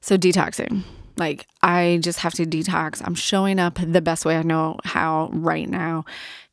[0.00, 0.82] So, detoxing.
[1.16, 3.00] Like, I just have to detox.
[3.04, 6.04] I'm showing up the best way I know how right now,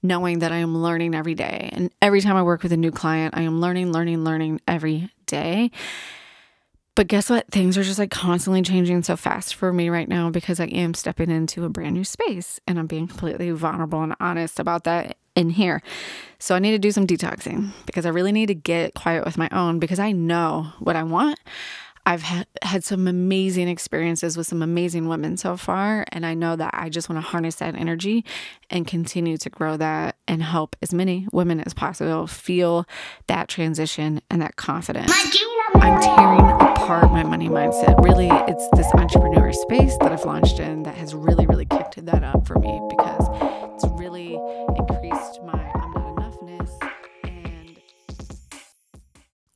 [0.02, 1.70] knowing that I am learning every day.
[1.74, 5.12] And every time I work with a new client, I am learning, learning, learning every
[5.26, 5.72] day.
[6.96, 7.48] But guess what?
[7.48, 10.94] Things are just like constantly changing so fast for me right now because I am
[10.94, 15.18] stepping into a brand new space and I'm being completely vulnerable and honest about that
[15.36, 15.82] in here.
[16.38, 19.40] So I need to do some detoxing because I really need to get quiet with
[19.40, 21.40] my own because I know what I want.
[22.06, 26.06] I've ha- had some amazing experiences with some amazing women so far.
[26.12, 28.26] And I know that I just want to harness that energy
[28.70, 32.86] and continue to grow that and help as many women as possible feel
[33.28, 35.12] that transition and that confidence.
[35.76, 38.04] I'm tearing apart my money mindset.
[38.04, 42.24] Really, it's this entrepreneur space that I've launched in that has really, really kicked that
[42.24, 43.28] up for me because
[43.74, 44.36] it's really
[44.78, 45.63] increased my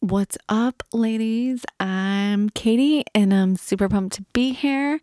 [0.10, 1.66] what's up, ladies?
[1.82, 5.02] I'm Katie and I'm super pumped to be here.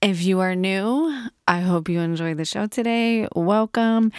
[0.00, 3.26] If you are new, I hope you enjoy the show today.
[3.34, 4.12] Welcome.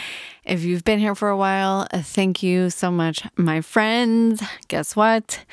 [0.43, 4.43] If you've been here for a while, thank you so much, my friends.
[4.67, 5.45] Guess what?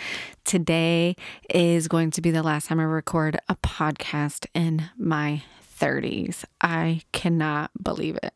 [0.45, 1.15] Today
[1.49, 5.45] is going to be the last time I record a podcast in my
[5.79, 6.45] 30s.
[6.61, 8.35] I cannot believe it.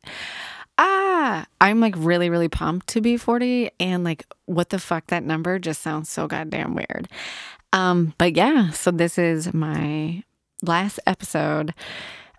[0.78, 5.24] Ah, I'm like really, really pumped to be 40 and like what the fuck that
[5.24, 7.08] number just sounds so goddamn weird.
[7.72, 10.22] Um, but yeah, so this is my
[10.62, 11.74] last episode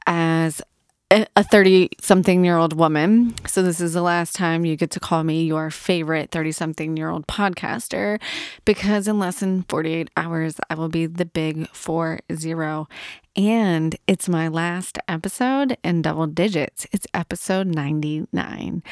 [0.08, 0.62] as
[1.11, 3.33] a 30 something year old woman.
[3.47, 6.97] So, this is the last time you get to call me your favorite 30 something
[6.97, 8.21] year old podcaster
[8.63, 12.87] because in less than 48 hours, I will be the big 4 0.
[13.35, 16.85] And it's my last episode in double digits.
[16.91, 18.83] It's episode 99.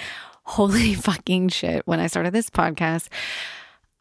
[0.43, 1.85] Holy fucking shit.
[1.85, 3.09] When I started this podcast,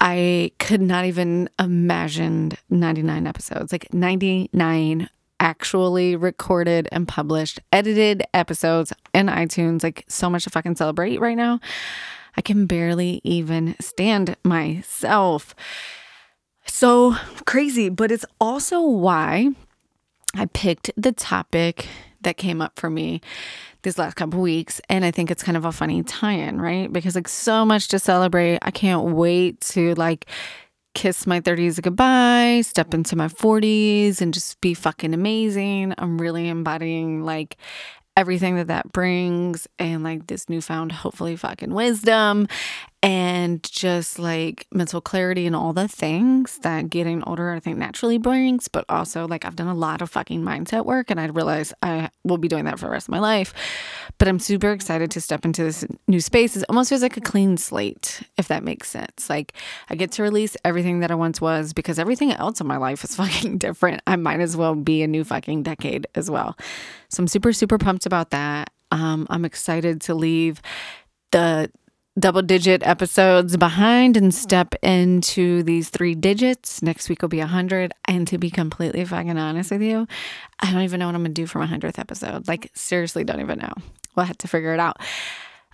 [0.01, 8.93] I could not even imagine 99 episodes, like 99 actually recorded and published, edited episodes
[9.13, 9.83] in iTunes.
[9.83, 11.59] Like so much to fucking celebrate right now.
[12.35, 15.55] I can barely even stand myself.
[16.65, 19.49] So crazy, but it's also why
[20.35, 21.87] I picked the topic
[22.21, 23.21] that came up for me
[23.83, 26.91] these last couple weeks and I think it's kind of a funny tie-in, right?
[26.91, 28.59] Because like so much to celebrate.
[28.61, 30.27] I can't wait to like
[30.93, 35.93] kiss my 30s goodbye, step into my 40s, and just be fucking amazing.
[35.97, 37.57] I'm really embodying like
[38.15, 42.47] everything that that brings and like this newfound, hopefully, fucking wisdom
[43.03, 48.17] and just like mental clarity and all the things that getting older I think naturally
[48.17, 48.67] brings.
[48.67, 52.09] But also, like, I've done a lot of fucking mindset work and I realize I
[52.23, 53.53] will be doing that for the rest of my life.
[54.17, 56.57] But I'm super excited to step into this new space.
[56.57, 59.29] It almost feels like a clean slate, if that makes sense.
[59.29, 59.53] Like,
[59.89, 63.03] I get to release everything that I once was because everything else in my life
[63.03, 64.01] is fucking different.
[64.07, 66.57] I might as well be a new fucking decade as well.
[67.09, 68.71] So I'm super, super pumped about that.
[68.91, 70.61] Um, I'm excited to leave
[71.31, 71.69] the
[72.19, 76.81] double digit episodes behind and step into these three digits.
[76.81, 77.93] Next week will be 100.
[78.07, 80.07] And to be completely fucking honest with you,
[80.59, 82.47] I don't even know what I'm going to do for my 100th episode.
[82.47, 83.73] Like, seriously, don't even know.
[84.15, 84.97] We'll have to figure it out.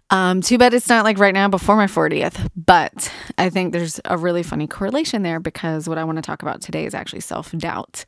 [0.09, 3.99] Um, too bad it's not like right now before my 40th, but I think there's
[4.05, 7.21] a really funny correlation there because what I want to talk about today is actually
[7.21, 8.05] self doubt.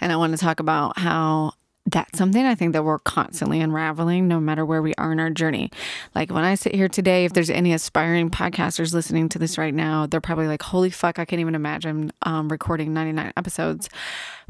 [0.00, 1.54] And I want to talk about how
[1.90, 5.30] that's something I think that we're constantly unraveling no matter where we are in our
[5.30, 5.70] journey.
[6.14, 9.72] Like when I sit here today, if there's any aspiring podcasters listening to this right
[9.72, 13.88] now, they're probably like, holy fuck, I can't even imagine um, recording 99 episodes.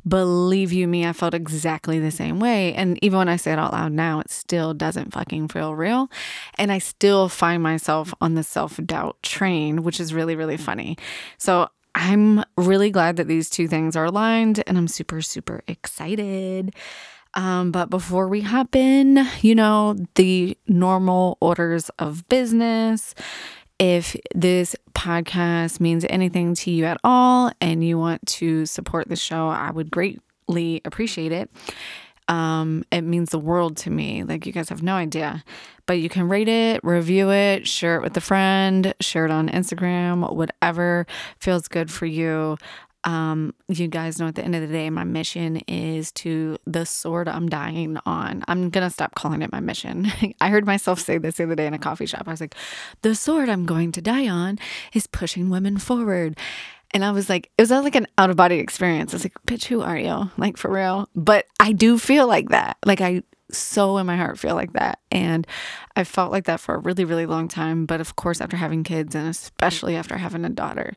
[0.06, 2.74] Believe you me, I felt exactly the same way.
[2.74, 6.10] And even when I say it out loud now, it still doesn't fucking feel real.
[6.56, 10.96] And I still find myself on the self doubt train, which is really, really funny.
[11.36, 16.74] So I'm really glad that these two things are aligned and I'm super, super excited.
[17.38, 23.14] Um, but before we hop in, you know, the normal orders of business.
[23.78, 29.14] If this podcast means anything to you at all and you want to support the
[29.14, 31.48] show, I would greatly appreciate it.
[32.26, 34.24] Um, it means the world to me.
[34.24, 35.44] Like, you guys have no idea.
[35.86, 39.48] But you can rate it, review it, share it with a friend, share it on
[39.48, 41.06] Instagram, whatever
[41.38, 42.58] feels good for you.
[43.04, 46.84] Um, you guys know at the end of the day, my mission is to the
[46.84, 48.44] sword I'm dying on.
[48.48, 50.10] I'm gonna stop calling it my mission.
[50.40, 52.24] I heard myself say this the other day in a coffee shop.
[52.26, 52.54] I was like,
[53.02, 54.58] the sword I'm going to die on
[54.92, 56.36] is pushing women forward.
[56.92, 59.12] And I was like, it was like an out of body experience.
[59.12, 60.30] I was like, bitch, who are you?
[60.36, 61.08] Like for real.
[61.14, 62.78] But I do feel like that.
[62.84, 64.98] Like I so in my heart feel like that.
[65.10, 65.46] And
[65.96, 67.86] I felt like that for a really, really long time.
[67.86, 70.94] But of course, after having kids and especially after having a daughter,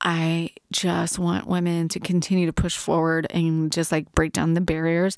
[0.00, 4.60] I just want women to continue to push forward and just like break down the
[4.60, 5.16] barriers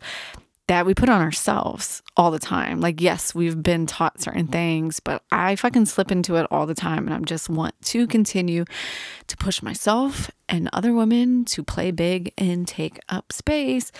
[0.68, 2.80] that we put on ourselves all the time.
[2.80, 6.74] Like, yes, we've been taught certain things, but I fucking slip into it all the
[6.74, 7.06] time.
[7.06, 8.66] And I just want to continue
[9.26, 13.90] to push myself and other women to play big and take up space.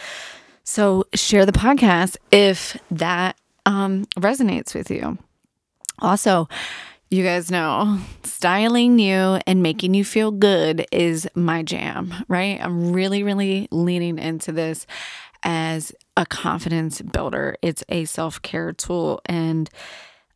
[0.63, 5.17] So, share the podcast if that um, resonates with you.
[6.01, 6.49] Also,
[7.11, 12.59] you guys know styling you and making you feel good is my jam, right?
[12.63, 14.87] I'm really, really leaning into this
[15.43, 17.57] as a confidence builder.
[17.63, 19.21] It's a self care tool.
[19.27, 19.71] And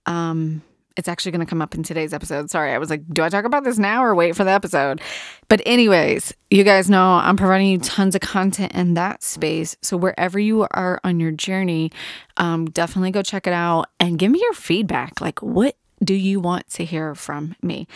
[0.06, 0.62] um,
[0.96, 2.50] it's actually going to come up in today's episode.
[2.50, 5.00] Sorry, I was like, do I talk about this now or wait for the episode?
[5.48, 9.76] But, anyways, you guys know I'm providing you tons of content in that space.
[9.82, 11.92] So, wherever you are on your journey,
[12.36, 15.20] um, definitely go check it out and give me your feedback.
[15.20, 17.86] Like, what do you want to hear from me?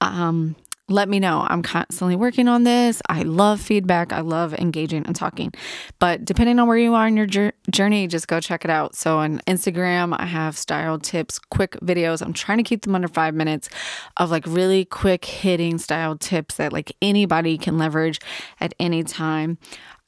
[0.00, 0.56] Um,
[0.88, 1.44] let me know.
[1.48, 3.02] I'm constantly working on this.
[3.08, 4.12] I love feedback.
[4.12, 5.52] I love engaging and talking.
[5.98, 7.26] But depending on where you are in your
[7.70, 8.94] journey, just go check it out.
[8.94, 12.22] So on Instagram, I have style tips, quick videos.
[12.22, 13.68] I'm trying to keep them under five minutes
[14.16, 18.20] of like really quick hitting style tips that like anybody can leverage
[18.60, 19.58] at any time.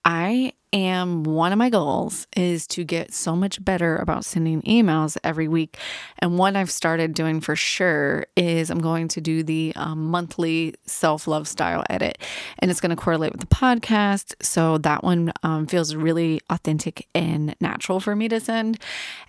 [0.05, 5.17] I am one of my goals is to get so much better about sending emails
[5.25, 5.79] every week.
[6.19, 10.75] And what I've started doing for sure is I'm going to do the um, monthly
[10.87, 12.19] self love style edit,
[12.59, 14.35] and it's going to correlate with the podcast.
[14.43, 18.79] So that one um, feels really authentic and natural for me to send.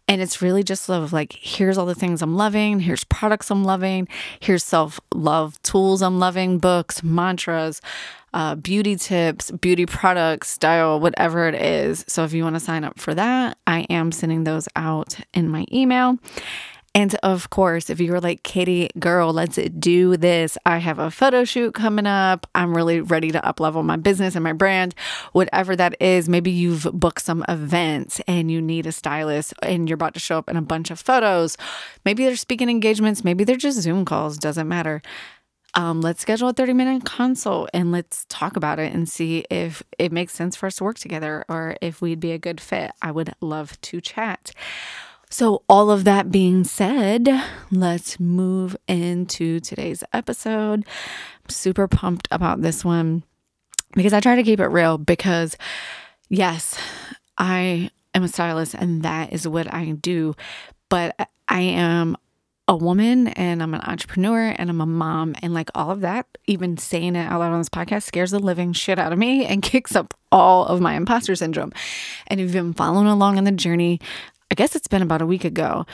[0.08, 3.64] And it's really just love like, here's all the things I'm loving, here's products I'm
[3.64, 4.08] loving,
[4.40, 7.80] here's self love tools I'm loving, books, mantras
[8.34, 12.06] uh, beauty tips, beauty products, style, whatever it is.
[12.08, 15.50] So if you want to sign up for that, I am sending those out in
[15.50, 16.18] my email.
[16.96, 20.58] And of course, if you're like, Katie, girl, let's do this.
[20.66, 22.48] I have a photo shoot coming up.
[22.56, 24.96] I'm really ready to up level my business and my brand,
[25.34, 26.28] whatever that is.
[26.28, 30.38] Maybe you've booked some events and you need a stylist and you're about to show
[30.38, 31.58] up in a bunch of photos.
[32.06, 35.02] Maybe they're speaking engagements, maybe they're just Zoom calls, doesn't matter
[35.76, 39.84] um, let's schedule a 30 minute consult and let's talk about it and see if
[39.98, 42.92] it makes sense for us to work together or if we'd be a good fit.
[43.02, 44.52] I would love to chat.
[45.32, 47.30] So, all of that being said,
[47.72, 50.84] let's move into today's episode.
[51.44, 53.24] I'm super pumped about this one
[53.94, 55.56] because I try to keep it real because,
[56.30, 56.80] yes,
[57.38, 60.36] I am a stylist and that is what I do,
[60.90, 62.18] but I am
[62.70, 65.34] a woman and I'm an entrepreneur and I'm a mom.
[65.42, 68.38] And like all of that, even saying it out loud on this podcast scares the
[68.38, 71.74] living shit out of me and kicks up all of my imposter syndrome.
[72.28, 74.00] And if you've been following along on the journey,
[74.52, 75.88] I guess it's been about a week ago.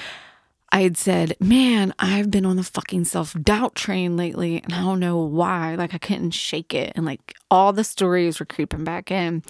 [0.76, 4.82] I had said, Man, I've been on the fucking self doubt train lately, and I
[4.82, 5.76] don't know why.
[5.76, 6.92] Like, I couldn't shake it.
[6.98, 9.42] And like, all the stories were creeping back in.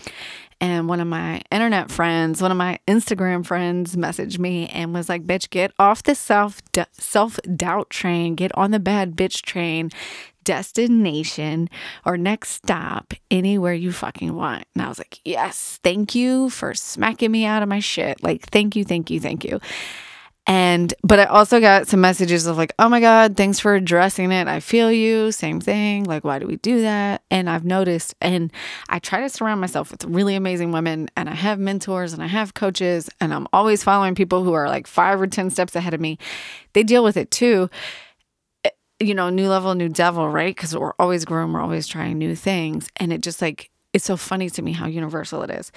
[0.62, 5.10] And one of my internet friends, one of my Instagram friends messaged me and was
[5.10, 6.62] like, bitch, get off the self
[6.92, 9.90] self doubt train, get on the bad bitch train,
[10.44, 11.72] destination
[12.06, 14.66] or next stop, anywhere you fucking want.
[14.76, 18.22] And I was like, yes, thank you for smacking me out of my shit.
[18.22, 19.60] Like, thank you, thank you, thank you.
[20.48, 24.32] And, but I also got some messages of like, oh my God, thanks for addressing
[24.32, 24.48] it.
[24.48, 25.32] I feel you.
[25.32, 26.04] Same thing.
[26.04, 27.24] Like, why do we do that?
[27.32, 28.54] And I've noticed, and
[28.88, 32.28] I try to surround myself with really amazing women, and I have mentors and I
[32.28, 35.96] have coaches, and I'm always following people who are like five or 10 steps ahead
[35.96, 36.20] of me.
[36.74, 37.70] They deal with it too.
[38.64, 40.56] Eh, you know, new level, new devil, right?
[40.56, 42.88] Because we're always growing, we're always trying new things.
[42.98, 45.72] And it just like, it's so funny to me how universal it is.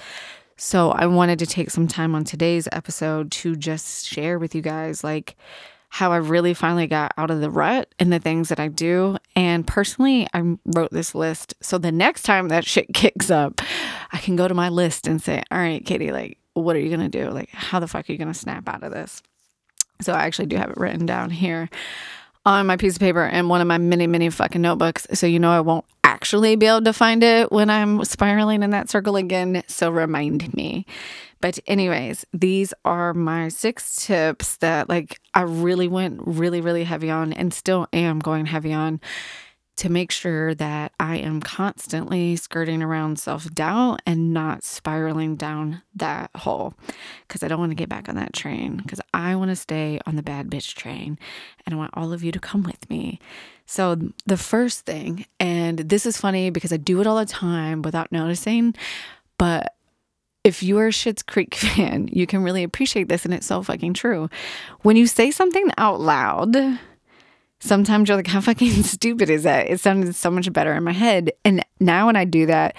[0.61, 4.61] So I wanted to take some time on today's episode to just share with you
[4.61, 5.37] guys like
[5.87, 9.15] how I really finally got out of the rut and the things that I do.
[9.37, 11.53] And personally, I wrote this list.
[11.61, 13.61] So the next time that shit kicks up,
[14.11, 16.89] I can go to my list and say, all right, Katie, like, what are you
[16.89, 17.31] going to do?
[17.31, 19.23] Like, how the fuck are you going to snap out of this?
[20.01, 21.69] So I actually do have it written down here
[22.45, 25.07] on my piece of paper and one of my many, many fucking notebooks.
[25.13, 25.85] So you know I won't
[26.19, 29.63] actually be able to find it when I'm spiraling in that circle again.
[29.67, 30.85] So remind me.
[31.39, 37.09] But, anyways, these are my six tips that like I really went really, really heavy
[37.09, 38.99] on and still am going heavy on
[39.77, 45.83] to make sure that I am constantly skirting around self doubt and not spiraling down
[45.95, 46.73] that hole
[47.29, 50.01] because I don't want to get back on that train because I want to stay
[50.05, 51.17] on the bad bitch train
[51.65, 53.21] and I want all of you to come with me.
[53.71, 57.83] So, the first thing, and this is funny because I do it all the time
[57.83, 58.73] without noticing,
[59.37, 59.75] but
[60.43, 63.61] if you are a Schitt's Creek fan, you can really appreciate this, and it's so
[63.61, 64.27] fucking true.
[64.81, 66.57] When you say something out loud,
[67.59, 69.69] sometimes you're like, how fucking stupid is that?
[69.69, 71.31] It sounded so much better in my head.
[71.45, 72.75] And now when I do that,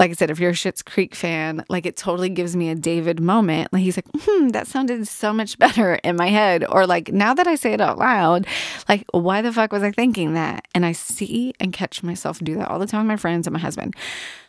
[0.00, 2.74] like I said, if you're a Schitt's Creek fan, like it totally gives me a
[2.74, 3.70] David moment.
[3.70, 6.64] Like he's like, hmm, that sounded so much better in my head.
[6.66, 8.46] Or like now that I say it out loud,
[8.88, 10.66] like why the fuck was I thinking that?
[10.74, 13.52] And I see and catch myself do that all the time with my friends and
[13.52, 13.94] my husband.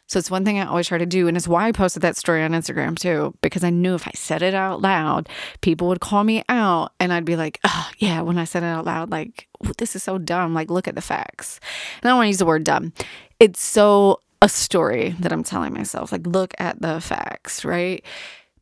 [0.08, 1.28] So it's one thing I always try to do.
[1.28, 4.12] And it's why I posted that story on Instagram too, because I knew if I
[4.14, 5.28] said it out loud,
[5.60, 8.68] people would call me out and I'd be like, oh, yeah, when I said it
[8.68, 10.54] out loud, like, this is so dumb.
[10.54, 11.60] Like, look at the facts.
[12.02, 12.94] And I don't want to use the word dumb.
[13.40, 16.12] It's so a story that I'm telling myself.
[16.12, 18.04] Like, look at the facts, right?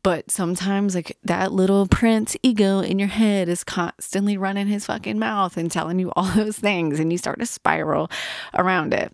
[0.02, 5.18] But sometimes, like, that little prince ego in your head is constantly running his fucking
[5.18, 8.10] mouth and telling you all those things, and you start to spiral
[8.54, 9.12] around it.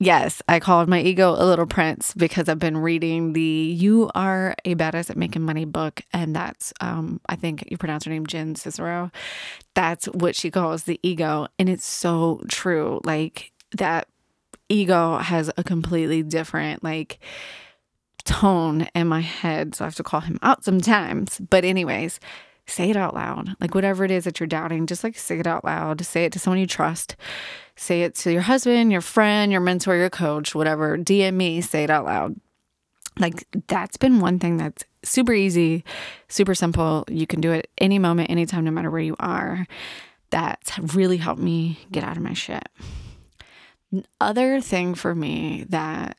[0.00, 4.54] Yes, I called my ego a little prince because I've been reading the You Are
[4.64, 6.02] a Badass at Making Money book.
[6.12, 9.10] And that's, um, I think you pronounce her name Jen Cicero.
[9.74, 11.48] That's what she calls the ego.
[11.58, 13.00] And it's so true.
[13.02, 14.06] Like, that
[14.68, 17.18] ego has a completely different like
[18.28, 19.74] tone in my head.
[19.74, 21.40] So I have to call him out sometimes.
[21.50, 22.20] But, anyways,
[22.66, 23.56] say it out loud.
[23.60, 26.04] Like, whatever it is that you're doubting, just like say it out loud.
[26.04, 27.16] Say it to someone you trust.
[27.74, 30.98] Say it to your husband, your friend, your mentor, your coach, whatever.
[30.98, 32.36] DM me, say it out loud.
[33.18, 35.84] Like, that's been one thing that's super easy,
[36.28, 37.04] super simple.
[37.08, 39.66] You can do it any moment, anytime, no matter where you are.
[40.30, 42.68] That's really helped me get out of my shit
[44.20, 46.16] other thing for me that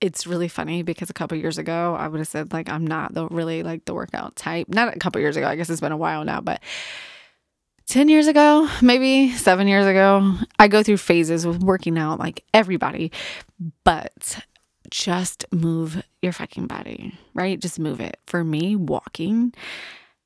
[0.00, 3.14] it's really funny because a couple years ago I would have said like I'm not
[3.14, 4.68] the really like the workout type.
[4.68, 5.46] Not a couple years ago.
[5.46, 6.60] I guess it's been a while now, but
[7.86, 12.44] 10 years ago, maybe 7 years ago, I go through phases with working out like
[12.54, 13.12] everybody.
[13.84, 14.40] But
[14.90, 17.60] just move your fucking body, right?
[17.60, 18.18] Just move it.
[18.26, 19.52] For me, walking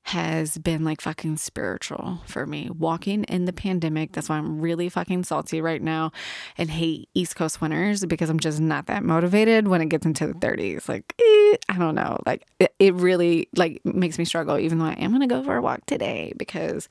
[0.08, 2.70] has been like fucking spiritual for me.
[2.70, 6.12] Walking in the pandemic, that's why I'm really fucking salty right now
[6.56, 10.26] and hate East Coast winters because I'm just not that motivated when it gets into
[10.26, 10.88] the 30s.
[10.88, 12.18] Like, eh, I don't know.
[12.24, 15.56] Like, it, it really like makes me struggle, even though I am gonna go for
[15.56, 16.88] a walk today because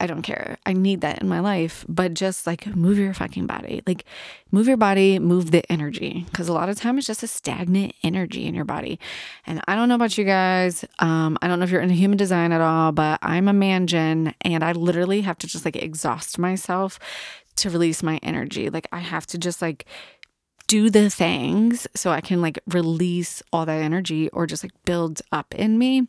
[0.00, 0.58] I don't care.
[0.64, 3.82] I need that in my life, but just like move your fucking body.
[3.86, 4.04] Like
[4.52, 7.94] move your body, move the energy cuz a lot of time it's just a stagnant
[8.04, 9.00] energy in your body.
[9.44, 10.84] And I don't know about you guys.
[11.00, 13.86] Um I don't know if you're into human design at all, but I'm a man
[13.88, 17.00] gen and I literally have to just like exhaust myself
[17.56, 18.70] to release my energy.
[18.70, 19.84] Like I have to just like
[20.68, 25.20] do the things so I can like release all that energy or just like build
[25.32, 26.06] up in me.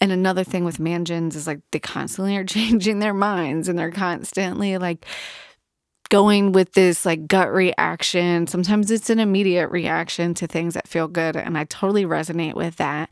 [0.00, 3.92] And another thing with mangens is like they constantly are changing their minds and they're
[3.92, 5.06] constantly like
[6.08, 8.46] going with this like gut reaction.
[8.46, 11.36] Sometimes it's an immediate reaction to things that feel good.
[11.36, 13.10] And I totally resonate with that.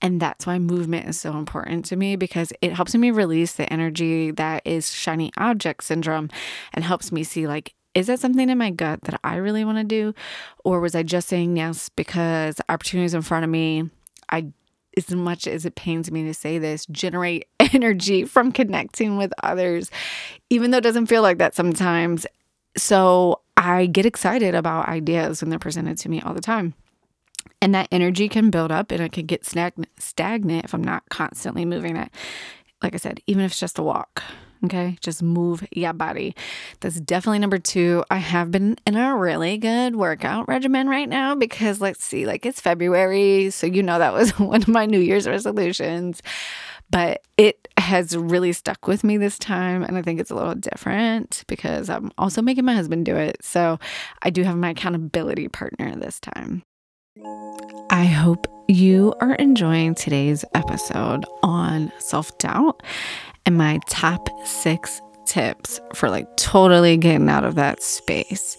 [0.00, 3.70] And that's why movement is so important to me because it helps me release the
[3.72, 6.30] energy that is shiny object syndrome
[6.72, 9.78] and helps me see like is that something in my gut that I really want
[9.78, 10.14] to do?
[10.64, 13.88] Or was I just saying yes because opportunities in front of me?
[14.28, 14.52] I,
[14.98, 19.90] as much as it pains me to say this, generate energy from connecting with others,
[20.50, 22.26] even though it doesn't feel like that sometimes.
[22.76, 26.74] So I get excited about ideas when they're presented to me all the time.
[27.62, 31.64] And that energy can build up and it can get stagnant if I'm not constantly
[31.64, 32.10] moving it.
[32.82, 34.22] Like I said, even if it's just a walk.
[34.64, 36.34] Okay, just move your body.
[36.80, 38.04] That's definitely number two.
[38.10, 42.46] I have been in a really good workout regimen right now because let's see, like
[42.46, 43.50] it's February.
[43.50, 46.22] So, you know, that was one of my New Year's resolutions,
[46.90, 49.82] but it has really stuck with me this time.
[49.82, 53.36] And I think it's a little different because I'm also making my husband do it.
[53.42, 53.78] So,
[54.22, 56.62] I do have my accountability partner this time.
[57.90, 62.82] I hope you are enjoying today's episode on self doubt
[63.46, 68.56] and my top six tips for like totally getting out of that space.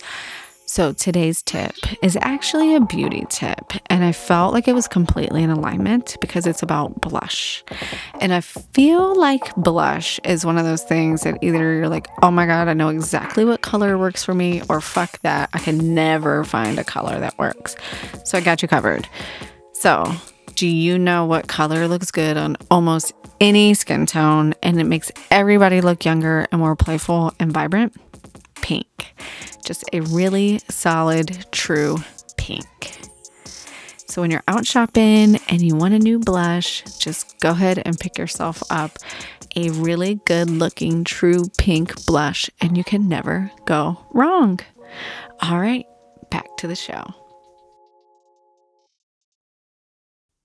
[0.69, 5.41] So, today's tip is actually a beauty tip, and I felt like it was completely
[5.41, 7.63] in alignment because it's about blush.
[8.19, 12.31] And I feel like blush is one of those things that either you're like, oh
[12.31, 15.95] my God, I know exactly what color works for me, or fuck that, I can
[15.95, 17.77] never find a color that works.
[18.25, 19.07] So, I got you covered.
[19.71, 20.03] So,
[20.57, 25.11] do you know what color looks good on almost any skin tone and it makes
[25.29, 27.95] everybody look younger and more playful and vibrant?
[28.55, 29.13] Pink.
[29.63, 31.97] Just a really solid, true
[32.37, 32.65] pink.
[34.07, 37.99] So when you're out shopping and you want a new blush, just go ahead and
[37.99, 38.97] pick yourself up
[39.55, 44.59] a really good looking, true pink blush, and you can never go wrong.
[45.39, 45.85] All right,
[46.31, 47.13] back to the show.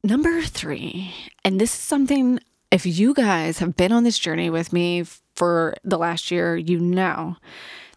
[0.05, 2.41] Number three, and this is something
[2.73, 5.05] if you guys have been on this journey with me
[5.37, 7.37] for the last year, you know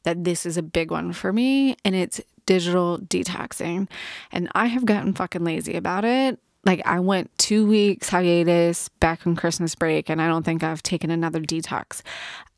[0.03, 3.89] that this is a big one for me and it's digital detoxing.
[4.31, 6.39] And I have gotten fucking lazy about it.
[6.63, 10.83] Like I went two weeks hiatus back on Christmas break, and I don't think I've
[10.83, 12.01] taken another detox.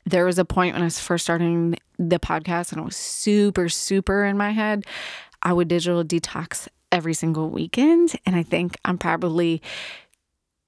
[0.04, 3.68] There was a point when I was first starting the podcast and it was super,
[3.68, 4.84] super in my head.
[5.42, 8.14] I would digital detox every single weekend.
[8.26, 9.62] And I think I'm probably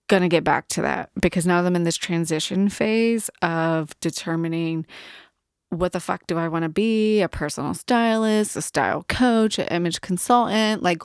[0.08, 4.86] going to get back to that because now I'm in this transition phase of determining
[5.70, 7.20] what the fuck do I want to be?
[7.20, 11.02] A personal stylist, a style coach, an image consultant, like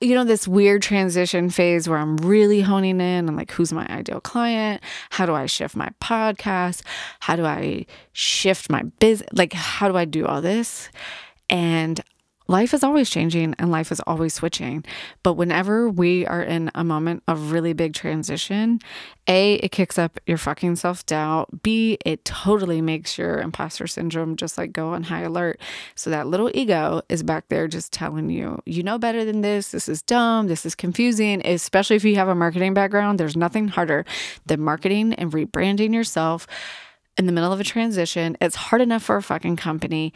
[0.00, 3.86] you know this weird transition phase where I'm really honing in on like who's my
[3.88, 4.82] ideal client?
[5.10, 6.82] How do I shift my podcast?
[7.20, 9.28] How do I shift my business?
[9.32, 10.90] Like how do I do all this?
[11.48, 12.00] And
[12.50, 14.84] life is always changing and life is always switching.
[15.22, 18.80] But whenever we are in a moment of really big transition,
[19.28, 21.62] A, it kicks up your fucking self doubt.
[21.62, 25.60] B, it totally makes your imposter syndrome just like go on high alert.
[25.94, 29.70] So that little ego is back there just telling you, you know better than this.
[29.70, 30.48] This is dumb.
[30.48, 31.46] This is confusing.
[31.46, 34.04] Especially if you have a marketing background, there's nothing harder
[34.46, 36.48] than marketing and rebranding yourself
[37.16, 38.36] in the middle of a transition.
[38.40, 40.12] It's hard enough for a fucking company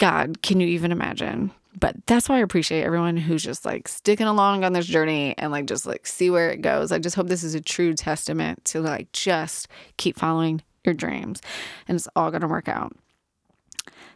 [0.00, 1.52] God, can you even imagine?
[1.78, 5.52] But that's why I appreciate everyone who's just like sticking along on this journey and
[5.52, 6.90] like just like see where it goes.
[6.90, 11.42] I just hope this is a true testament to like just keep following your dreams
[11.86, 12.96] and it's all going to work out.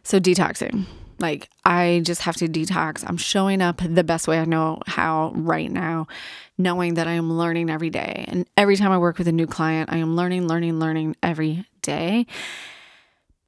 [0.03, 0.85] So, detoxing.
[1.17, 3.05] Like, I just have to detox.
[3.07, 6.07] I'm showing up the best way I know how right now,
[6.57, 8.25] knowing that I am learning every day.
[8.27, 11.65] And every time I work with a new client, I am learning, learning, learning every
[11.81, 12.25] day.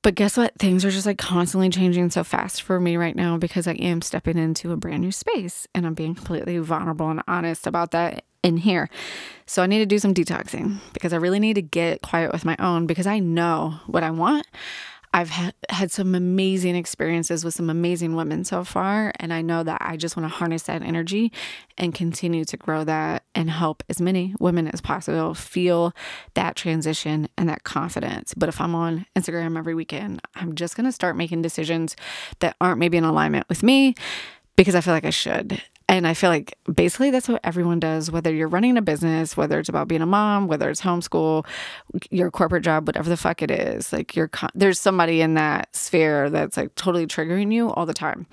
[0.04, 0.54] But guess what?
[0.58, 4.02] Things are just like constantly changing so fast for me right now because I am
[4.02, 8.24] stepping into a brand new space and I'm being completely vulnerable and honest about that
[8.44, 8.90] in here.
[9.46, 12.46] So I need to do some detoxing because I really need to get quiet with
[12.46, 14.48] my own because I know what I want.
[15.18, 19.12] I've ha- had some amazing experiences with some amazing women so far.
[19.20, 21.32] And I know that I just want to harness that energy
[21.76, 25.92] and continue to grow that and help as many women as possible feel
[26.36, 28.36] that transition and that confidence.
[28.36, 31.96] But if I'm on Instagram every weekend, I'm just going to start making decisions
[32.38, 33.96] that aren't maybe in alignment with me
[34.56, 35.64] because I feel like I should.
[35.90, 39.58] And I feel like basically that's what everyone does, whether you're running a business, whether
[39.58, 41.46] it's about being a mom, whether it's homeschool,
[42.12, 43.94] your corporate job, whatever the fuck it is.
[43.94, 48.28] Like you're, there's somebody in that sphere that's like totally triggering you all the time.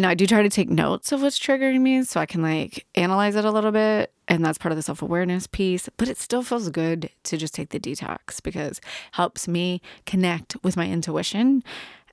[0.00, 2.86] Now, I do try to take notes of what's triggering me so I can like
[2.94, 4.10] analyze it a little bit.
[4.26, 5.90] And that's part of the self awareness piece.
[5.98, 10.56] But it still feels good to just take the detox because it helps me connect
[10.62, 11.62] with my intuition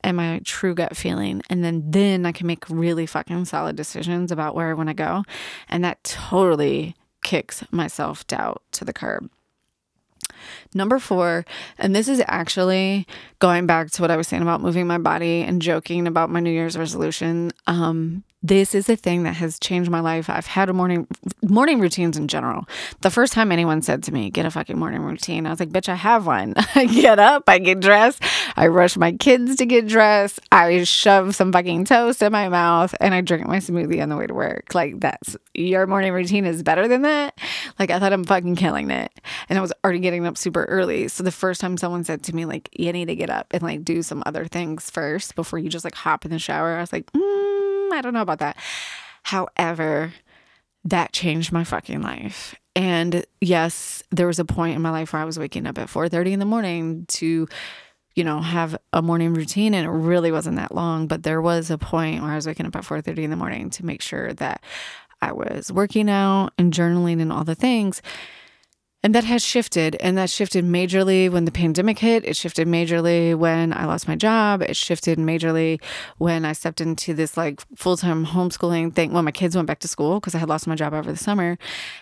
[0.03, 4.31] and my true gut feeling and then then I can make really fucking solid decisions
[4.31, 5.23] about where I want to go
[5.69, 9.29] and that totally kicks my self-doubt to the curb.
[10.73, 11.45] Number four,
[11.77, 13.07] and this is actually
[13.39, 16.39] going back to what I was saying about moving my body and joking about my
[16.39, 17.51] New Year's resolution.
[17.65, 20.29] Um, this is a thing that has changed my life.
[20.29, 21.07] I've had a morning
[21.41, 22.65] morning routines in general.
[23.01, 25.69] The first time anyone said to me, "Get a fucking morning routine," I was like,
[25.69, 26.53] "Bitch, I have one.
[26.75, 28.21] I get up, I get dressed,
[28.55, 32.93] I rush my kids to get dressed, I shove some fucking toast in my mouth,
[33.01, 36.45] and I drink my smoothie on the way to work." Like that's your morning routine
[36.45, 37.37] is better than that.
[37.79, 39.11] Like I thought I'm fucking killing it,
[39.49, 41.07] and I was already getting up super early.
[41.07, 43.63] So the first time someone said to me, "Like you need to get up and
[43.63, 46.81] like do some other things first before you just like hop in the shower," I
[46.81, 47.11] was like.
[47.13, 47.36] Mm
[47.87, 48.57] Mm, I don't know about that.
[49.23, 50.13] However,
[50.85, 52.55] that changed my fucking life.
[52.75, 55.89] And yes, there was a point in my life where I was waking up at
[55.89, 57.47] 4:30 in the morning to
[58.17, 61.69] you know, have a morning routine and it really wasn't that long, but there was
[61.69, 64.33] a point where I was waking up at 4:30 in the morning to make sure
[64.33, 64.59] that
[65.21, 68.01] I was working out and journaling and all the things.
[69.07, 69.95] And that has shifted.
[70.01, 72.25] And that shifted majorly when the pandemic hit.
[72.25, 74.61] It shifted majorly when I lost my job.
[74.61, 75.81] It shifted majorly
[76.17, 79.79] when I stepped into this like full time homeschooling thing when my kids went back
[79.79, 81.57] to school because I had lost my job over the summer.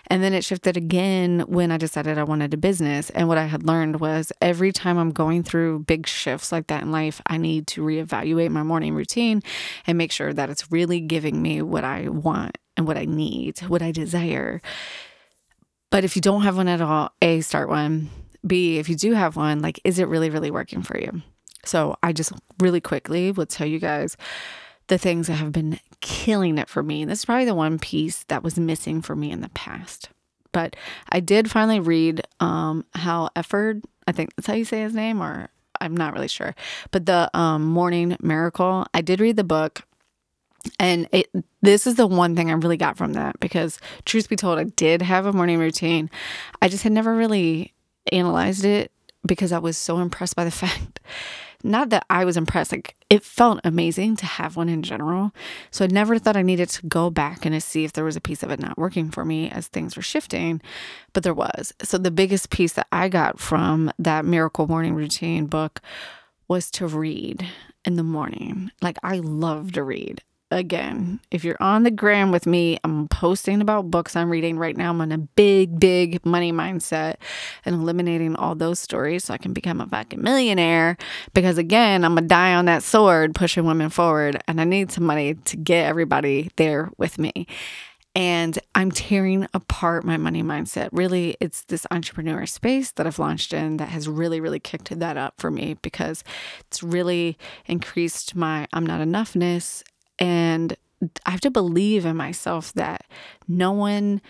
[0.08, 3.10] And then it shifted again when I decided I wanted a business.
[3.10, 6.82] And what I had learned was every time I'm going through big shifts like that
[6.82, 9.44] in life, I need to reevaluate my morning routine
[9.86, 13.60] and make sure that it's really giving me what I want and what I need,
[13.60, 14.60] what I desire.
[15.96, 18.10] But if you don't have one at all, A, start one.
[18.46, 21.22] B, if you do have one, like, is it really, really working for you?
[21.64, 24.18] So I just really quickly will tell you guys
[24.88, 27.06] the things that have been killing it for me.
[27.06, 30.10] This is probably the one piece that was missing for me in the past.
[30.52, 30.76] But
[31.08, 35.22] I did finally read um, Hal Elford, I think that's how you say his name,
[35.22, 35.48] or
[35.80, 36.54] I'm not really sure.
[36.90, 39.82] But the um, Morning Miracle, I did read the book.
[40.78, 41.28] And it
[41.62, 44.64] this is the one thing I really got from that because truth be told, I
[44.64, 46.10] did have a morning routine.
[46.62, 47.74] I just had never really
[48.12, 48.92] analyzed it
[49.26, 51.00] because I was so impressed by the fact
[51.66, 55.32] not that I was impressed, like it felt amazing to have one in general.
[55.70, 58.20] So I never thought I needed to go back and see if there was a
[58.20, 60.60] piece of it not working for me as things were shifting,
[61.12, 61.72] but there was.
[61.82, 65.80] So the biggest piece that I got from that Miracle Morning Routine book
[66.48, 67.46] was to read
[67.84, 68.70] in the morning.
[68.80, 73.60] Like I love to read again, if you're on the gram with me, I'm posting
[73.60, 74.90] about books I'm reading right now.
[74.90, 77.16] I'm on a big, big money mindset
[77.64, 80.96] and eliminating all those stories so I can become a fucking millionaire.
[81.34, 85.04] Because again, I'm gonna die on that sword pushing women forward, and I need some
[85.04, 87.46] money to get everybody there with me.
[88.14, 90.88] And I'm tearing apart my money mindset.
[90.90, 95.18] Really, it's this entrepreneur space that I've launched in that has really, really kicked that
[95.18, 96.24] up for me because
[96.66, 99.82] it's really increased my I'm not enoughness
[100.18, 100.76] and
[101.24, 103.04] I have to believe in myself that
[103.46, 104.22] no one,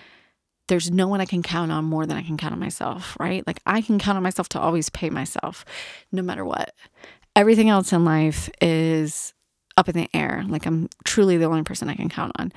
[0.69, 3.47] there's no one I can count on more than I can count on myself, right?
[3.47, 5.65] Like I can count on myself to always pay myself
[6.11, 6.75] no matter what.
[7.35, 9.35] Everything else in life is
[9.77, 10.45] up in the air.
[10.49, 12.53] Like I'm truly the only person I can count on.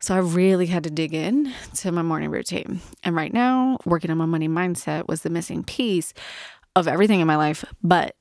[0.00, 2.80] So I really had to dig in to my morning routine.
[3.02, 6.14] And right now, working on my money mindset was the missing piece
[6.76, 8.14] of everything in my life, but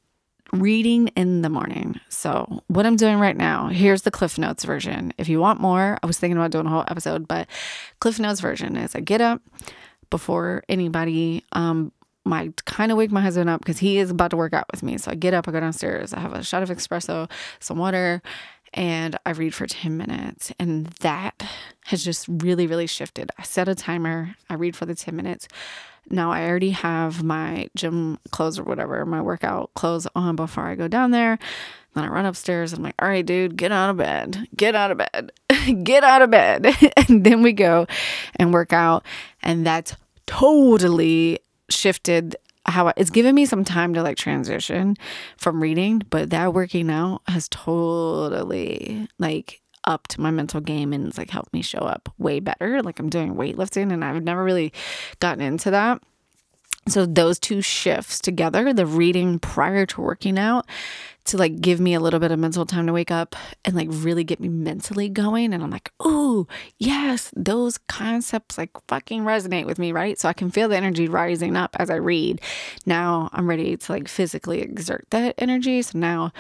[0.53, 1.99] reading in the morning.
[2.09, 5.13] So, what I'm doing right now, here's the Cliff Notes version.
[5.17, 7.47] If you want more, I was thinking about doing a whole episode, but
[7.99, 9.41] Cliff Notes version is I get up
[10.09, 11.43] before anybody.
[11.51, 11.91] Um,
[12.23, 14.83] my kind of wake my husband up because he is about to work out with
[14.83, 14.97] me.
[14.97, 17.29] So I get up, I go downstairs, I have a shot of espresso,
[17.59, 18.21] some water,
[18.73, 20.51] and I read for 10 minutes.
[20.59, 21.41] And that
[21.85, 23.31] has just really, really shifted.
[23.37, 25.47] I set a timer, I read for the 10 minutes.
[26.09, 30.75] Now I already have my gym clothes or whatever, my workout clothes on before I
[30.75, 31.37] go down there.
[31.93, 32.73] Then I run upstairs.
[32.73, 34.47] and I'm like, all right, dude, get out of bed.
[34.55, 35.31] Get out of bed.
[35.83, 36.65] get out of bed.
[37.09, 37.87] and then we go
[38.35, 39.03] and work out.
[39.41, 39.95] And that's
[40.27, 41.39] totally
[41.69, 42.35] shifted
[42.67, 44.97] how I, it's given me some time to like transition
[45.37, 51.17] from reading, but that working out has totally like upped my mental game and it's
[51.17, 52.83] like helped me show up way better.
[52.83, 54.71] Like I'm doing weightlifting and I've never really
[55.19, 56.03] gotten into that.
[56.87, 60.65] So those two shifts together, the reading prior to working out
[61.25, 63.89] to like give me a little bit of mental time to wake up and like
[63.91, 66.47] really get me mentally going and I'm like, "Ooh,
[66.77, 71.09] yes, those concepts like fucking resonate with me, right?" So I can feel the energy
[71.09, 72.39] rising up as I read.
[72.85, 75.81] Now I'm ready to like physically exert that energy.
[75.81, 76.31] So now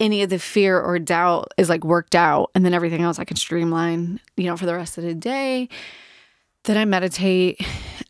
[0.00, 3.24] any of the fear or doubt is like worked out and then everything else I
[3.24, 5.68] can streamline, you know, for the rest of the day.
[6.64, 7.60] Then I meditate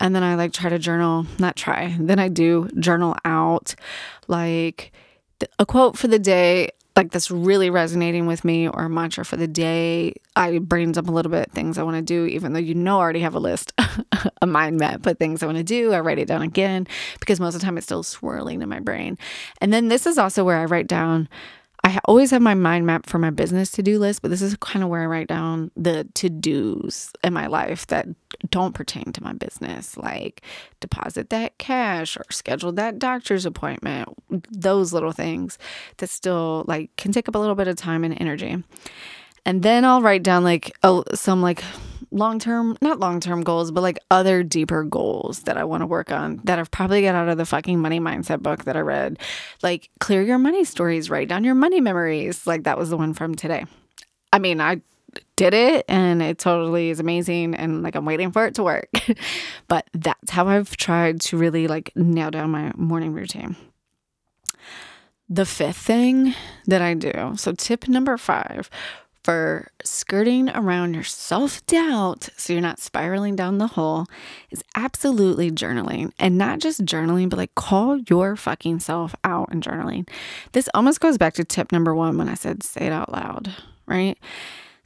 [0.00, 1.96] and then I like try to journal, not try.
[1.98, 3.74] Then I do journal out
[4.28, 4.92] like
[5.58, 9.46] a quote for the day like that's really resonating with me or mantra for the
[9.46, 10.14] day.
[10.34, 12.98] I brains up a little bit things I want to do, even though you know
[12.98, 13.74] I already have a list,
[14.42, 15.92] a mind map, but things I want to do.
[15.92, 16.86] I write it down again
[17.20, 19.18] because most of the time it's still swirling in my brain.
[19.60, 21.28] And then this is also where I write down
[21.86, 24.56] I always have my mind map for my business to do list, but this is
[24.56, 28.08] kind of where I write down the to dos in my life that
[28.50, 30.42] don't pertain to my business, like
[30.80, 34.08] deposit that cash or schedule that doctor's appointment,
[34.50, 35.58] those little things
[35.98, 38.64] that still like can take up a little bit of time and energy.
[39.44, 41.62] And then I'll write down like a, some like
[42.10, 45.86] long term, not long term goals, but like other deeper goals that I want to
[45.86, 48.80] work on that I've probably got out of the fucking money mindset book that I
[48.80, 49.18] read.
[49.62, 52.46] Like clear your money stories, write down your money memories.
[52.46, 53.66] Like that was the one from today.
[54.32, 54.80] I mean, I
[55.36, 58.88] did it and it totally is amazing and like I'm waiting for it to work.
[59.68, 63.56] but that's how I've tried to really like nail down my morning routine.
[65.28, 66.34] The fifth thing
[66.66, 68.70] that I do, so tip number five
[69.26, 74.06] for skirting around your self doubt so you're not spiraling down the hole
[74.52, 76.12] is absolutely journaling.
[76.16, 80.08] And not just journaling, but like call your fucking self out in journaling.
[80.52, 83.52] This almost goes back to tip number one when I said say it out loud,
[83.86, 84.16] right?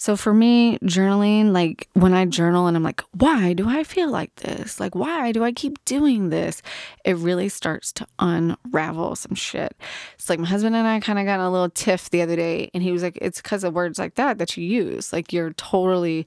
[0.00, 4.10] So for me, journaling, like when I journal and I'm like, why do I feel
[4.10, 4.80] like this?
[4.80, 6.62] Like, why do I keep doing this?
[7.04, 9.76] It really starts to unravel some shit.
[10.14, 12.70] It's like my husband and I kind of got a little tiff the other day,
[12.72, 15.12] and he was like, it's because of words like that that you use.
[15.12, 16.26] Like, you're totally,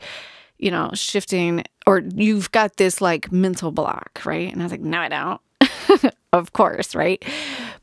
[0.60, 4.54] you know, shifting, or you've got this like mental block, right?
[4.54, 5.42] And I was like, no, I don't.
[6.32, 7.26] of course, right?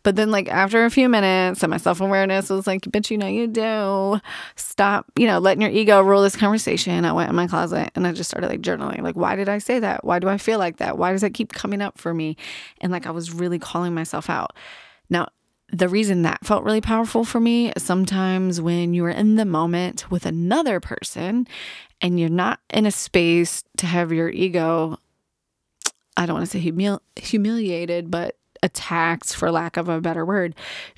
[0.02, 3.18] But then, like, after a few minutes, and my self awareness was like, bitch, you
[3.18, 4.20] know, you do.
[4.56, 7.04] Stop, you know, letting your ego rule this conversation.
[7.04, 9.02] I went in my closet and I just started like journaling.
[9.02, 10.04] Like, why did I say that?
[10.04, 10.96] Why do I feel like that?
[10.96, 12.36] Why does that keep coming up for me?
[12.80, 14.56] And like, I was really calling myself out.
[15.10, 15.28] Now,
[15.72, 19.44] the reason that felt really powerful for me is sometimes when you are in the
[19.44, 21.46] moment with another person
[22.00, 24.98] and you're not in a space to have your ego
[26.16, 30.54] I don't want to say humil- humiliated, but attacked, for lack of a better word.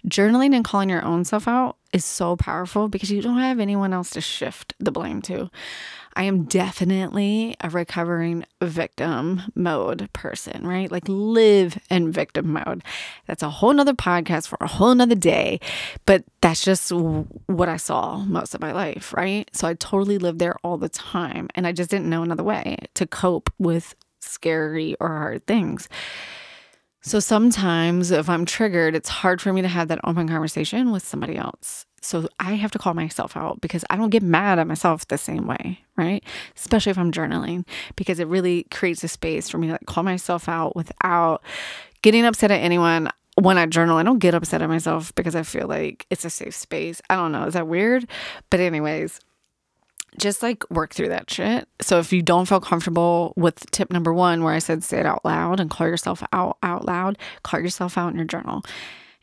[0.07, 3.92] Journaling and calling your own self out is so powerful because you don't have anyone
[3.92, 5.51] else to shift the blame to.
[6.14, 10.90] I am definitely a recovering victim mode person, right?
[10.90, 12.85] Like live in victim mode.
[13.27, 15.59] That's a whole nother podcast for a whole nother day.
[16.05, 19.48] But that's just what I saw most of my life, right?
[19.55, 21.48] So I totally lived there all the time.
[21.55, 25.88] And I just didn't know another way to cope with scary or hard things.
[27.03, 31.05] So sometimes if I'm triggered, it's hard for me to have that open conversation with
[31.05, 31.85] somebody else.
[32.01, 35.19] So I have to call myself out because I don't get mad at myself the
[35.19, 36.25] same way, right?
[36.57, 40.03] Especially if I'm journaling, because it really creates a space for me to like call
[40.03, 41.43] myself out without
[42.03, 43.11] getting upset at anyone.
[43.41, 46.31] When I journal, I don't get upset at myself because I feel like it's a
[46.31, 47.01] safe space.
[47.09, 47.45] I don't know.
[47.45, 48.07] Is that weird?
[48.51, 49.21] But, anyways,
[50.18, 51.68] just like work through that shit.
[51.81, 55.07] So if you don't feel comfortable with tip number one, where I said say it
[55.07, 58.62] out loud and call yourself out out loud, call yourself out in your journal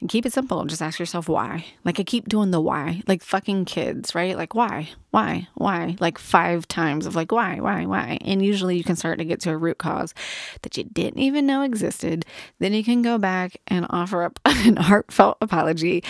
[0.02, 0.64] and keep it simple.
[0.66, 1.66] Just ask yourself why.
[1.84, 4.38] Like I keep doing the why, like fucking kids, right?
[4.38, 8.18] Like why, why, why, like five times of like why, why, why.
[8.22, 10.14] And usually you can start to get to a root cause
[10.62, 12.26] that you didn't even know existed.
[12.60, 16.04] Then you can go back and offer up an heartfelt apology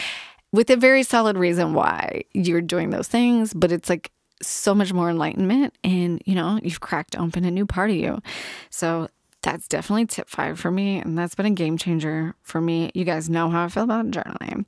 [0.52, 3.54] with a very solid reason why you're doing those things.
[3.54, 4.12] But it's like
[4.42, 8.22] so much more enlightenment and you know you've cracked open a new part of you
[8.70, 9.10] so
[9.42, 10.98] that's definitely tip five for me.
[10.98, 12.92] And that's been a game changer for me.
[12.94, 14.66] You guys know how I feel about journaling.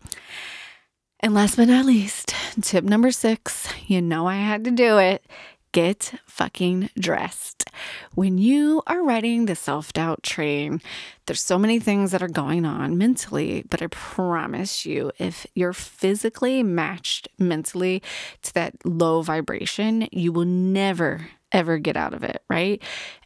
[1.19, 5.25] And last but not least, tip number six you know I had to do it
[5.71, 7.65] get fucking dressed.
[8.13, 10.81] When you are riding the self doubt train,
[11.25, 15.73] there's so many things that are going on mentally, but I promise you, if you're
[15.73, 18.01] physically matched mentally
[18.43, 22.81] to that low vibration, you will never ever get out of it, right?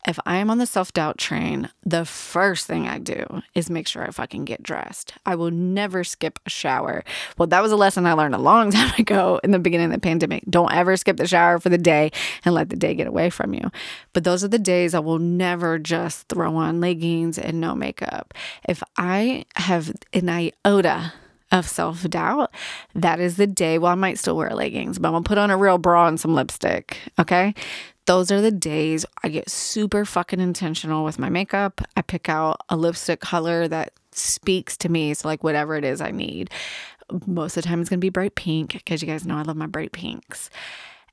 [0.08, 3.88] If I am on the self doubt train, the first thing I do is make
[3.88, 5.14] sure I fucking get dressed.
[5.26, 7.04] I will never skip a shower.
[7.38, 9.94] Well, that was a lesson I learned a long time ago in the beginning of
[9.94, 10.44] the pandemic.
[10.50, 12.12] Don't ever skip the shower for the day
[12.44, 13.72] and let the day get away from you.
[14.14, 18.34] But those are the days I will never just throw on leggings and no makeup.
[18.68, 21.14] If I have an iota
[21.52, 22.52] of self doubt,
[22.94, 23.80] that is the day.
[23.80, 26.20] Well, I might still wear leggings, but I'm gonna put on a real bra and
[26.20, 26.98] some lipstick.
[27.18, 27.56] Okay
[28.06, 31.82] those are the days I get super fucking intentional with my makeup.
[31.98, 35.14] I pick out a lipstick color that speaks to me.
[35.14, 36.50] So, like, whatever it is I need.
[37.26, 39.44] Most of the time, it's going to be bright pink because you guys know I
[39.44, 40.50] love my bright pinks.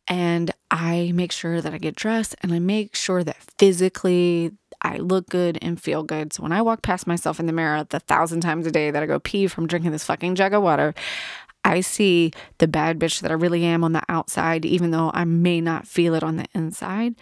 [0.08, 4.52] And I make sure that I get dressed and I make sure that physically
[4.82, 6.32] I look good and feel good.
[6.32, 9.02] So when I walk past myself in the mirror the thousand times a day that
[9.02, 10.92] I go pee from drinking this fucking jug of water,
[11.64, 15.24] I see the bad bitch that I really am on the outside, even though I
[15.24, 17.14] may not feel it on the inside.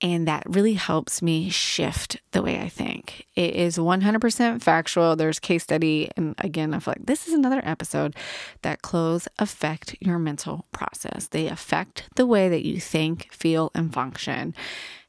[0.00, 3.26] And that really helps me shift the way I think.
[3.34, 5.16] It is 100% factual.
[5.16, 6.08] There's case study.
[6.16, 8.14] And again, I feel like this is another episode
[8.62, 11.26] that clothes affect your mental process.
[11.28, 14.54] They affect the way that you think, feel, and function.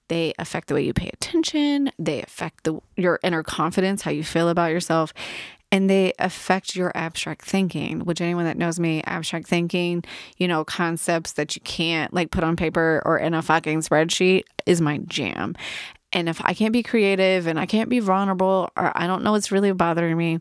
[0.08, 1.92] They affect the way you pay attention.
[2.00, 5.14] They affect the, your inner confidence, how you feel about yourself
[5.72, 10.04] and they affect your abstract thinking which anyone that knows me abstract thinking
[10.38, 14.44] you know concepts that you can't like put on paper or in a fucking spreadsheet
[14.66, 15.56] is my jam.
[16.12, 19.32] And if i can't be creative and i can't be vulnerable or i don't know
[19.32, 20.40] what's really bothering me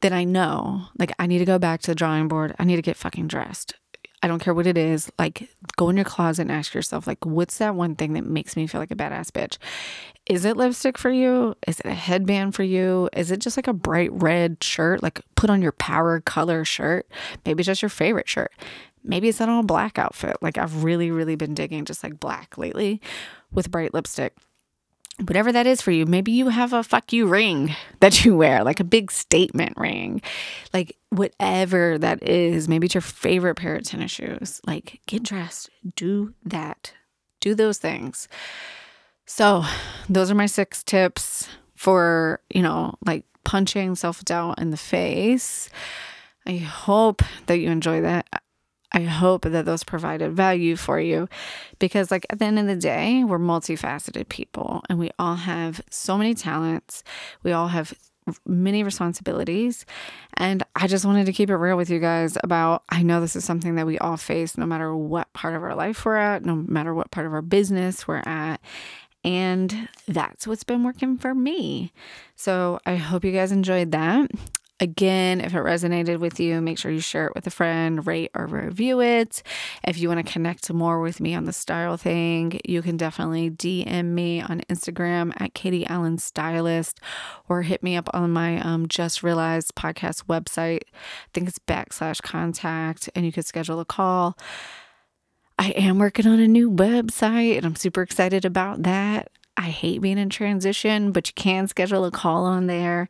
[0.00, 2.54] then i know like i need to go back to the drawing board.
[2.58, 3.74] I need to get fucking dressed
[4.22, 5.10] I don't care what it is.
[5.18, 8.56] Like, go in your closet and ask yourself, like, what's that one thing that makes
[8.56, 9.58] me feel like a badass bitch?
[10.26, 11.54] Is it lipstick for you?
[11.66, 13.08] Is it a headband for you?
[13.12, 15.02] Is it just like a bright red shirt?
[15.02, 17.06] Like, put on your power color shirt.
[17.44, 18.52] Maybe it's just your favorite shirt.
[19.04, 20.36] Maybe it's an all black outfit.
[20.40, 23.00] Like, I've really, really been digging just like black lately
[23.52, 24.34] with bright lipstick
[25.20, 26.06] whatever that is for you.
[26.06, 30.22] Maybe you have a fuck you ring that you wear, like a big statement ring.
[30.72, 34.60] Like whatever that is, maybe it's your favorite pair of tennis shoes.
[34.66, 36.92] Like get dressed, do that,
[37.40, 38.28] do those things.
[39.28, 39.64] So,
[40.08, 45.68] those are my six tips for, you know, like punching self doubt in the face.
[46.46, 48.28] I hope that you enjoy that.
[48.92, 51.28] I hope that those provided value for you
[51.78, 55.80] because, like, at the end of the day, we're multifaceted people and we all have
[55.90, 57.02] so many talents.
[57.42, 57.94] We all have
[58.44, 59.86] many responsibilities.
[60.34, 63.36] And I just wanted to keep it real with you guys about I know this
[63.36, 66.44] is something that we all face no matter what part of our life we're at,
[66.44, 68.60] no matter what part of our business we're at.
[69.24, 71.92] And that's what's been working for me.
[72.36, 74.30] So I hope you guys enjoyed that.
[74.78, 78.30] Again, if it resonated with you, make sure you share it with a friend, rate
[78.34, 79.42] or review it.
[79.82, 83.50] If you want to connect more with me on the style thing, you can definitely
[83.50, 87.00] DM me on Instagram at Katie Allen Stylist
[87.48, 90.82] or hit me up on my um, Just Realized podcast website.
[90.82, 94.36] I think it's backslash contact, and you could schedule a call.
[95.58, 99.30] I am working on a new website and I'm super excited about that.
[99.56, 103.08] I hate being in transition, but you can schedule a call on there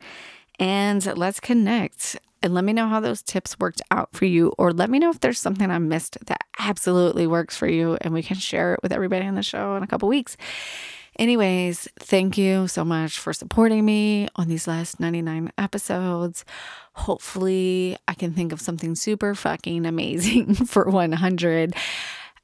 [0.59, 4.73] and let's connect and let me know how those tips worked out for you, or
[4.73, 8.23] let me know if there's something I missed that absolutely works for you, and we
[8.23, 10.37] can share it with everybody on the show in a couple weeks.
[11.19, 16.45] Anyways, thank you so much for supporting me on these last 99 episodes.
[16.93, 21.75] Hopefully, I can think of something super fucking amazing for 100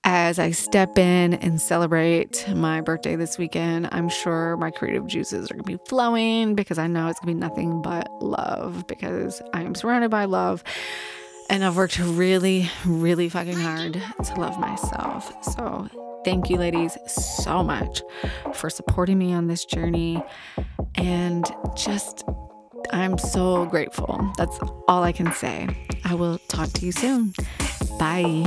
[0.04, 5.50] as I step in and celebrate my birthday this weekend, I'm sure my creative juices
[5.50, 9.62] are to be flowing because I know it's to be nothing but love because I
[9.62, 10.64] am surrounded by love.
[11.50, 13.92] And I've worked really, really fucking hard
[14.24, 15.32] to love myself.
[15.44, 15.88] So,
[16.24, 18.02] thank you, ladies, so much
[18.54, 20.22] for supporting me on this journey.
[20.94, 21.44] And
[21.76, 22.24] just,
[22.92, 24.32] I'm so grateful.
[24.38, 25.68] That's all I can say.
[26.04, 27.34] I will talk to you soon.
[27.98, 28.44] Bye.